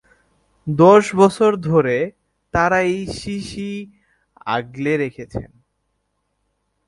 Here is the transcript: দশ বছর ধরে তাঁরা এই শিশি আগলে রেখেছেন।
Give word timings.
দশ 0.67 1.03
বছর 1.15 1.51
ধরে 1.61 1.97
তাঁরা 2.53 2.79
এই 2.87 3.01
শিশি 3.13 3.71
আগলে 4.47 4.93
রেখেছেন। 4.97 5.49